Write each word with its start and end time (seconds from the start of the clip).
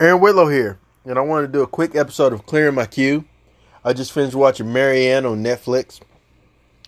Aaron 0.00 0.18
Whitlow 0.18 0.48
here, 0.48 0.78
and 1.04 1.18
I 1.18 1.20
wanted 1.20 1.48
to 1.48 1.52
do 1.52 1.62
a 1.62 1.66
quick 1.66 1.94
episode 1.94 2.32
of 2.32 2.46
Clearing 2.46 2.74
My 2.74 2.86
Queue. 2.86 3.26
I 3.84 3.92
just 3.92 4.12
finished 4.12 4.34
watching 4.34 4.72
Marianne 4.72 5.26
on 5.26 5.44
Netflix. 5.44 6.00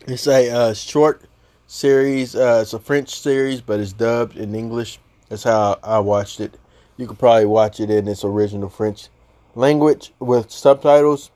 It's 0.07 0.27
a 0.27 0.51
uh, 0.51 0.73
short 0.73 1.21
series. 1.67 2.35
Uh, 2.35 2.61
it's 2.63 2.73
a 2.73 2.79
French 2.79 3.21
series, 3.21 3.61
but 3.61 3.81
it's 3.81 3.93
dubbed 3.93 4.39
in 4.39 4.55
English. 4.55 4.99
That's 5.29 5.43
how 5.43 5.79
I 5.83 5.99
watched 5.99 6.41
it. 6.41 6.57
You 6.97 7.07
could 7.07 7.19
probably 7.19 7.45
watch 7.45 7.81
it 7.81 7.91
in 7.91 8.09
its 8.09 8.25
original 8.25 8.71
French 8.71 9.11
language 9.55 10.15
with 10.19 10.51
subtitles 10.51 11.31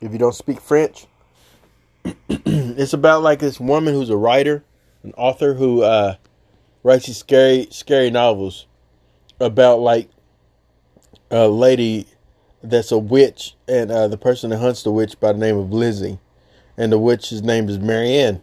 if 0.00 0.10
you 0.12 0.18
don't 0.18 0.34
speak 0.34 0.62
French. 0.62 1.08
it's 2.30 2.94
about 2.94 3.20
like 3.20 3.40
this 3.40 3.60
woman 3.60 3.92
who's 3.92 4.08
a 4.08 4.16
writer, 4.16 4.64
an 5.02 5.12
author 5.18 5.52
who 5.52 5.82
uh, 5.82 6.14
writes 6.82 7.04
these 7.04 7.18
scary, 7.18 7.68
scary 7.70 8.10
novels 8.10 8.64
about 9.38 9.80
like 9.80 10.08
a 11.30 11.48
lady 11.48 12.06
that's 12.62 12.90
a 12.90 12.98
witch, 12.98 13.54
and 13.66 13.90
uh, 13.90 14.08
the 14.08 14.16
person 14.16 14.50
that 14.50 14.58
hunts 14.58 14.82
the 14.82 14.90
witch 14.90 15.18
by 15.20 15.32
the 15.32 15.38
name 15.38 15.56
of 15.56 15.72
Lizzie, 15.72 16.18
and 16.76 16.92
the 16.92 16.98
witch's 16.98 17.42
name 17.42 17.68
is 17.68 17.78
Marianne. 17.78 18.42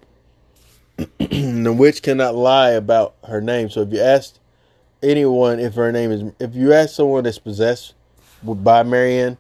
the 1.18 1.76
witch 1.78 2.02
cannot 2.02 2.36
lie 2.36 2.72
about 2.72 3.16
her 3.28 3.42
name. 3.42 3.70
So 3.70 3.82
if 3.82 3.92
you 3.92 4.00
ask 4.00 4.36
anyone 5.04 5.60
if 5.60 5.76
her 5.76 5.92
name 5.92 6.12
is, 6.12 6.24
if 6.40 6.56
you 6.56 6.74
ask 6.74 6.96
someone 6.96 7.24
that's 7.24 7.40
possessed 7.40 7.94
by 8.44 8.84
Marianne, 8.84 9.38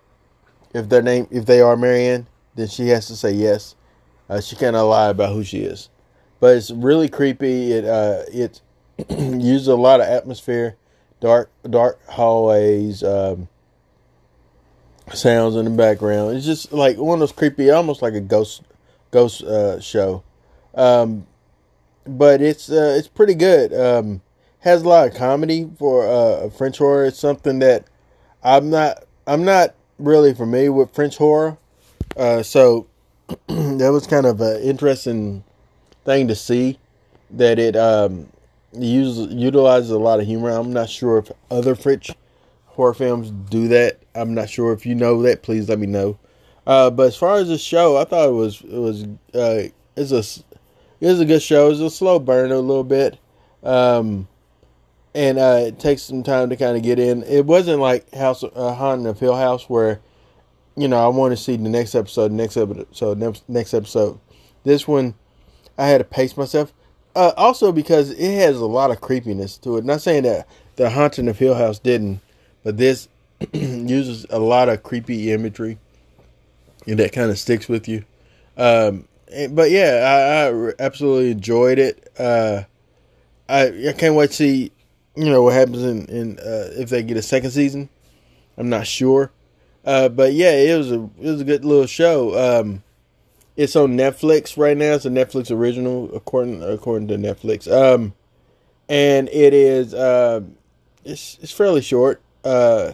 if 0.73 0.89
their 0.89 1.01
name, 1.01 1.27
if 1.31 1.45
they 1.45 1.61
are 1.61 1.77
Marianne, 1.77 2.27
then 2.55 2.67
she 2.67 2.87
has 2.89 3.07
to 3.07 3.15
say 3.15 3.31
yes. 3.31 3.75
Uh, 4.29 4.41
she 4.41 4.55
cannot 4.55 4.83
lie 4.83 5.09
about 5.09 5.33
who 5.33 5.43
she 5.43 5.59
is. 5.59 5.89
But 6.39 6.57
it's 6.57 6.71
really 6.71 7.07
creepy. 7.07 7.71
It 7.71 7.85
uh, 7.85 8.23
it 8.27 8.61
uses 9.09 9.67
a 9.67 9.75
lot 9.75 10.01
of 10.01 10.07
atmosphere 10.07 10.75
dark 11.25 11.49
dark 11.67 11.99
hallways, 12.07 13.01
um, 13.01 13.47
sounds 15.11 15.55
in 15.55 15.65
the 15.65 15.71
background. 15.71 16.37
It's 16.37 16.45
just 16.45 16.71
like 16.71 16.97
one 16.97 17.15
of 17.15 17.19
those 17.21 17.31
creepy, 17.31 17.71
almost 17.71 18.03
like 18.03 18.13
a 18.13 18.21
ghost 18.21 18.61
ghost 19.09 19.41
uh, 19.41 19.79
show. 19.79 20.23
Um, 20.75 21.25
but 22.05 22.43
it's 22.43 22.69
uh, 22.69 22.95
it's 22.95 23.07
pretty 23.07 23.33
good. 23.33 23.73
Um, 23.73 24.21
has 24.59 24.83
a 24.83 24.87
lot 24.87 25.07
of 25.07 25.15
comedy 25.15 25.67
for 25.79 26.07
uh, 26.07 26.47
French 26.51 26.77
horror. 26.77 27.05
It's 27.05 27.17
something 27.17 27.57
that 27.57 27.87
I'm 28.43 28.69
not 28.69 29.03
I'm 29.25 29.43
not 29.43 29.73
really 29.97 30.35
familiar 30.35 30.73
with 30.73 30.93
French 30.93 31.17
horror, 31.17 31.57
uh, 32.15 32.43
so 32.43 32.85
that 33.47 33.89
was 33.91 34.05
kind 34.05 34.27
of 34.27 34.41
an 34.41 34.61
interesting 34.61 35.43
thing 36.03 36.27
to 36.27 36.35
see 36.35 36.77
that 37.31 37.57
it 37.57 37.75
um, 37.75 38.27
uses 38.75 39.33
utilizes 39.33 39.91
a 39.91 39.99
lot 39.99 40.19
of 40.19 40.25
humor. 40.25 40.49
I'm 40.49 40.73
not 40.73 40.89
sure 40.89 41.17
if 41.17 41.31
other 41.49 41.75
French 41.75 42.11
horror 42.65 42.93
films 42.93 43.31
do 43.49 43.67
that. 43.69 43.99
I'm 44.13 44.33
not 44.33 44.49
sure 44.49 44.73
if 44.73 44.85
you 44.85 44.95
know 44.95 45.21
that. 45.23 45.43
Please 45.43 45.69
let 45.69 45.79
me 45.79 45.87
know. 45.87 46.19
Uh, 46.67 46.89
but 46.89 47.07
as 47.07 47.15
far 47.15 47.37
as 47.37 47.47
the 47.47 47.57
show, 47.57 47.97
I 47.97 48.05
thought 48.05 48.29
it 48.29 48.33
was 48.33 48.61
it 48.61 48.77
was 48.77 49.03
uh, 49.33 49.69
it's 49.95 50.11
a 50.11 50.43
it 50.99 51.07
was 51.07 51.19
a 51.19 51.25
good 51.25 51.41
show. 51.41 51.69
It's 51.69 51.79
a 51.79 51.89
slow 51.89 52.19
burn 52.19 52.51
a 52.51 52.59
little 52.59 52.83
bit, 52.83 53.19
um, 53.63 54.27
and 55.13 55.37
uh, 55.37 55.63
it 55.67 55.79
takes 55.79 56.01
some 56.01 56.23
time 56.23 56.49
to 56.49 56.55
kind 56.55 56.75
of 56.75 56.83
get 56.83 56.99
in. 56.99 57.23
It 57.23 57.45
wasn't 57.45 57.79
like 57.79 58.13
House 58.13 58.43
uh, 58.43 58.73
Haunting 58.73 59.07
of 59.07 59.19
Hill 59.19 59.35
House 59.35 59.69
where 59.69 60.01
you 60.75 60.87
know 60.87 61.03
I 61.03 61.07
want 61.09 61.33
to 61.33 61.37
see 61.37 61.55
the 61.55 61.69
next 61.69 61.93
episode, 61.93 62.31
next 62.31 62.57
episode, 62.57 63.17
next 63.19 63.47
next 63.47 63.73
episode. 63.73 64.19
This 64.63 64.87
one, 64.87 65.13
I 65.77 65.87
had 65.87 65.99
to 65.99 66.03
pace 66.03 66.35
myself. 66.35 66.73
Uh, 67.15 67.31
also 67.37 67.71
because 67.71 68.11
it 68.11 68.35
has 68.35 68.57
a 68.57 68.65
lot 68.65 68.91
of 68.91 68.99
creepiness 68.99 69.57
to 69.57 69.77
it. 69.77 69.85
Not 69.85 70.01
saying 70.01 70.23
that 70.23 70.47
the 70.75 70.89
Haunting 70.89 71.29
of 71.29 71.39
Hill 71.39 71.55
House 71.55 71.79
didn't, 71.79 72.19
but 72.63 72.77
this 72.77 73.07
uses 73.53 74.25
a 74.29 74.39
lot 74.39 74.67
of 74.67 74.83
creepy 74.83 75.31
imagery, 75.31 75.77
and 76.85 76.99
that 76.99 77.13
kind 77.13 77.31
of 77.31 77.39
sticks 77.39 77.69
with 77.69 77.87
you. 77.87 78.03
Um, 78.57 79.07
but 79.51 79.71
yeah, 79.71 80.49
I, 80.49 80.49
I, 80.49 80.73
absolutely 80.85 81.31
enjoyed 81.31 81.79
it. 81.79 82.11
Uh, 82.19 82.63
I 83.47 83.89
I 83.89 83.93
can't 83.93 84.15
wait 84.15 84.31
to 84.31 84.35
see, 84.35 84.71
you 85.15 85.25
know, 85.25 85.43
what 85.43 85.53
happens 85.53 85.83
in, 85.83 86.05
in 86.07 86.39
uh, 86.39 86.71
if 86.77 86.89
they 86.89 87.03
get 87.03 87.17
a 87.17 87.21
second 87.21 87.51
season. 87.51 87.89
I'm 88.57 88.69
not 88.69 88.87
sure, 88.87 89.31
uh, 89.85 90.09
but 90.09 90.33
yeah, 90.33 90.51
it 90.51 90.77
was 90.77 90.91
a 90.91 91.01
it 91.21 91.31
was 91.31 91.41
a 91.41 91.45
good 91.45 91.65
little 91.65 91.87
show. 91.87 92.61
Um, 92.61 92.83
it's 93.57 93.75
on 93.75 93.97
Netflix 93.97 94.57
right 94.57 94.75
now. 94.75 94.93
It's 94.93 95.05
a 95.05 95.09
Netflix 95.09 95.51
original, 95.51 96.13
according 96.15 96.63
according 96.63 97.07
to 97.09 97.15
Netflix. 97.17 97.71
Um, 97.71 98.13
and 98.89 99.29
it 99.29 99.53
is 99.53 99.93
uh, 99.93 100.41
it's 101.03 101.37
it's 101.41 101.51
fairly 101.51 101.81
short. 101.81 102.21
Uh, 102.43 102.93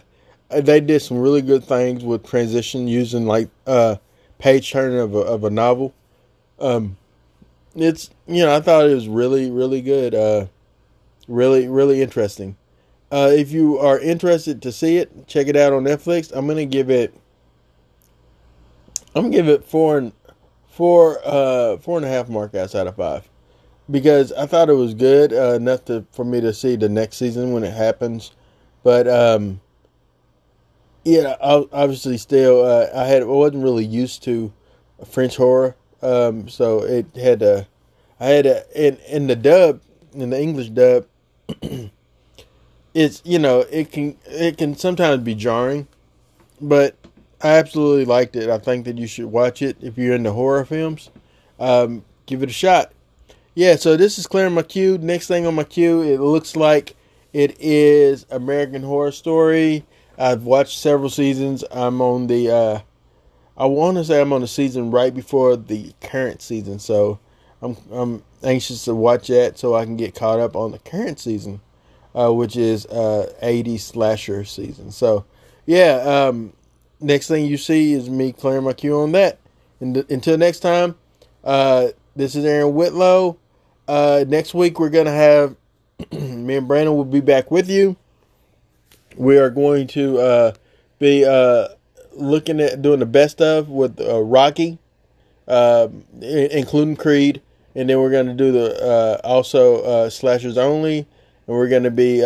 they 0.50 0.80
did 0.80 1.00
some 1.00 1.18
really 1.18 1.42
good 1.42 1.64
things 1.64 2.04
with 2.04 2.26
transition 2.26 2.86
using 2.86 3.26
like 3.26 3.48
uh 3.66 3.96
page 4.38 4.70
turning 4.70 4.98
of 4.98 5.14
a, 5.14 5.18
of 5.18 5.44
a 5.44 5.50
novel. 5.50 5.94
Um, 6.58 6.96
it's 7.74 8.10
you 8.26 8.44
know 8.44 8.54
I 8.54 8.60
thought 8.60 8.88
it 8.88 8.94
was 8.94 9.08
really 9.08 9.50
really 9.50 9.80
good. 9.80 10.14
Uh, 10.14 10.46
really 11.28 11.68
really 11.68 12.02
interesting. 12.02 12.56
Uh, 13.10 13.30
if 13.30 13.52
you 13.52 13.78
are 13.78 13.98
interested 13.98 14.62
to 14.62 14.72
see 14.72 14.96
it, 14.96 15.26
check 15.26 15.46
it 15.46 15.56
out 15.56 15.72
on 15.72 15.84
Netflix. 15.84 16.30
I'm 16.34 16.46
gonna 16.46 16.64
give 16.64 16.90
it. 16.90 17.14
I'm 19.14 19.24
gonna 19.24 19.34
give 19.34 19.48
it 19.48 19.64
four 19.64 19.98
and 19.98 20.12
four 20.72 21.20
uh 21.22 21.76
four 21.76 21.98
and 21.98 22.06
a 22.06 22.08
half 22.08 22.28
markouts 22.28 22.74
out 22.74 22.86
of 22.86 22.96
five. 22.96 23.28
Because 23.90 24.32
I 24.32 24.46
thought 24.46 24.70
it 24.70 24.74
was 24.74 24.94
good 24.94 25.32
uh, 25.32 25.52
enough 25.54 25.84
to 25.86 26.06
for 26.12 26.24
me 26.24 26.40
to 26.40 26.52
see 26.54 26.76
the 26.76 26.88
next 26.88 27.16
season 27.16 27.52
when 27.52 27.62
it 27.62 27.74
happens, 27.74 28.32
but 28.82 29.06
um, 29.06 29.60
yeah, 31.04 31.36
obviously 31.40 32.16
still 32.16 32.64
uh, 32.64 32.88
I 32.94 33.04
had 33.06 33.22
I 33.22 33.26
wasn't 33.26 33.64
really 33.64 33.84
used 33.84 34.22
to 34.24 34.52
French 35.04 35.36
horror, 35.36 35.76
um, 36.00 36.48
so 36.48 36.82
it 36.84 37.06
had 37.16 37.40
to 37.40 37.66
I 38.20 38.26
had 38.26 38.44
to 38.44 38.64
in 38.74 38.96
in 39.08 39.26
the 39.26 39.36
dub 39.36 39.80
in 40.14 40.30
the 40.30 40.40
English 40.40 40.70
dub. 40.70 41.06
it's 42.94 43.20
you 43.24 43.38
know 43.38 43.60
it 43.70 43.90
can 43.90 44.16
it 44.26 44.56
can 44.56 44.76
sometimes 44.76 45.22
be 45.22 45.34
jarring, 45.34 45.88
but 46.60 46.96
I 47.42 47.48
absolutely 47.58 48.04
liked 48.04 48.36
it. 48.36 48.48
I 48.48 48.58
think 48.58 48.84
that 48.84 48.98
you 48.98 49.06
should 49.06 49.26
watch 49.26 49.62
it 49.62 49.76
if 49.80 49.98
you're 49.98 50.14
into 50.14 50.32
horror 50.32 50.64
films. 50.64 51.10
Um, 51.58 52.04
give 52.26 52.42
it 52.42 52.50
a 52.50 52.52
shot. 52.52 52.92
Yeah, 53.54 53.76
so 53.76 53.96
this 53.96 54.18
is 54.18 54.26
clearing 54.26 54.54
my 54.54 54.62
queue. 54.62 54.96
Next 54.98 55.26
thing 55.26 55.46
on 55.46 55.54
my 55.54 55.64
queue, 55.64 56.02
it 56.02 56.20
looks 56.20 56.56
like 56.56 56.94
it 57.32 57.56
is 57.60 58.24
American 58.30 58.82
Horror 58.82 59.12
Story. 59.12 59.84
I've 60.16 60.44
watched 60.44 60.78
several 60.78 61.10
seasons. 61.10 61.64
I'm 61.70 62.00
on 62.00 62.28
the, 62.28 62.50
uh, 62.50 62.80
I 63.56 63.66
want 63.66 63.96
to 63.98 64.04
say 64.04 64.20
I'm 64.20 64.32
on 64.32 64.40
the 64.40 64.46
season 64.46 64.90
right 64.90 65.14
before 65.14 65.56
the 65.56 65.92
current 66.00 66.40
season, 66.42 66.78
so 66.78 67.18
I'm 67.60 67.76
I'm 67.90 68.22
anxious 68.42 68.84
to 68.84 68.94
watch 68.94 69.28
that 69.28 69.58
so 69.58 69.74
I 69.74 69.84
can 69.84 69.96
get 69.96 70.14
caught 70.14 70.40
up 70.40 70.56
on 70.56 70.72
the 70.72 70.78
current 70.78 71.20
season, 71.20 71.60
uh, 72.14 72.32
which 72.32 72.56
is 72.56 72.86
uh, 72.86 73.32
80 73.42 73.78
slasher 73.78 74.44
season. 74.44 74.90
So 74.90 75.24
yeah, 75.66 75.96
um, 75.96 76.52
next 77.02 77.28
thing 77.28 77.46
you 77.46 77.56
see 77.56 77.92
is 77.92 78.08
me 78.08 78.32
clearing 78.32 78.64
my 78.64 78.72
queue 78.72 78.98
on 78.98 79.12
that. 79.12 79.38
And 79.80 79.96
until 80.08 80.38
next 80.38 80.60
time, 80.60 80.96
uh, 81.44 81.88
this 82.14 82.34
is 82.34 82.44
Aaron 82.44 82.74
Whitlow. 82.74 83.36
Uh, 83.88 84.24
next 84.28 84.54
week 84.54 84.78
we're 84.78 84.90
gonna 84.90 85.10
have 85.10 85.56
me 86.12 86.56
and 86.56 86.68
Brandon 86.68 86.96
will 86.96 87.04
be 87.04 87.20
back 87.20 87.50
with 87.50 87.68
you. 87.68 87.96
We 89.16 89.38
are 89.38 89.50
going 89.50 89.88
to 89.88 90.18
uh, 90.18 90.52
be 90.98 91.24
uh, 91.24 91.68
looking 92.12 92.60
at 92.60 92.80
doing 92.80 93.00
the 93.00 93.06
best 93.06 93.42
of 93.42 93.68
with 93.68 94.00
uh, 94.00 94.20
Rocky, 94.20 94.78
um, 95.48 96.04
including 96.20 96.96
Creed, 96.96 97.42
and 97.74 97.90
then 97.90 97.98
we're 98.00 98.10
to 98.26 98.34
do 98.34 98.52
the 98.52 98.82
uh, 98.82 99.20
also 99.26 99.82
uh, 99.82 100.10
slashers 100.10 100.56
only, 100.56 100.98
and 100.98 101.06
we're 101.56 101.68
to 101.82 101.90
be 101.90 102.20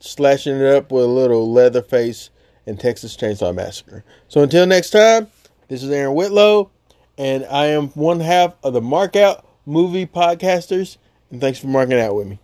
slashing 0.00 0.60
it 0.60 0.66
up 0.66 0.92
with 0.92 1.04
a 1.04 1.08
little 1.08 1.50
Leatherface 1.50 2.30
and 2.68 2.78
Texas 2.78 3.16
Chainsaw 3.16 3.54
Massacre. 3.54 4.04
So 4.28 4.42
until 4.42 4.66
next 4.66 4.90
time, 4.90 5.28
this 5.68 5.82
is 5.82 5.90
Aaron 5.90 6.14
Whitlow, 6.14 6.70
and 7.16 7.44
I 7.46 7.66
am 7.66 7.88
one 7.88 8.20
half 8.20 8.54
of 8.62 8.74
the 8.74 8.80
Mark 8.80 9.16
Out 9.16 9.46
Movie 9.66 10.06
Podcasters, 10.06 10.98
and 11.30 11.40
thanks 11.40 11.58
for 11.58 11.66
marking 11.66 11.98
out 11.98 12.14
with 12.14 12.28
me. 12.28 12.38